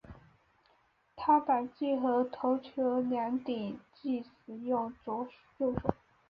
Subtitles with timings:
[1.15, 3.43] 他打击和投球两项
[3.93, 4.63] 皆使用
[5.05, 5.75] 右手。